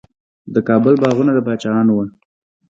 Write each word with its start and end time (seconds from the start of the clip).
د 0.53 0.55
کابل 0.67 0.93
باغونه 1.03 1.31
د 1.33 1.39
پاچاهانو 1.47 1.91
وو. 1.95 2.05